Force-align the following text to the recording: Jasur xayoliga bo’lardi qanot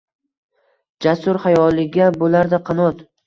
Jasur 1.07 1.39
xayoliga 1.45 2.09
bo’lardi 2.21 2.61
qanot 2.71 3.05